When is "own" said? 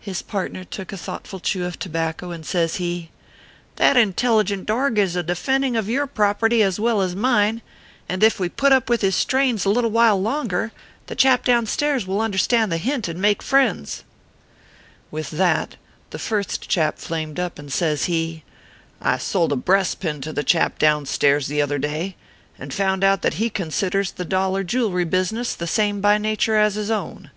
26.90-27.30